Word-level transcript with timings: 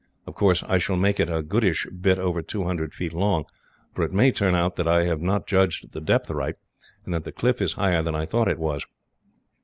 Of 0.25 0.33
course, 0.33 0.63
I 0.63 0.79
shall 0.79 0.97
make 0.97 1.19
it 1.19 1.29
a 1.29 1.43
goodish 1.43 1.85
bit 1.95 2.17
over 2.17 2.41
two 2.41 2.63
hundred 2.63 2.91
feet 2.91 3.13
long, 3.13 3.45
for 3.93 4.03
it 4.03 4.11
may 4.11 4.31
turn 4.31 4.55
out 4.55 4.75
that 4.77 4.87
I 4.87 5.03
have 5.03 5.21
not 5.21 5.45
judged 5.45 5.91
the 5.93 6.01
depth 6.01 6.31
right, 6.31 6.55
and 7.05 7.13
that 7.13 7.23
the 7.23 7.31
cliff 7.31 7.61
is 7.61 7.73
higher 7.73 8.01
than 8.01 8.15
I 8.15 8.25
thought 8.25 8.47
it 8.47 8.57
was. 8.57 8.83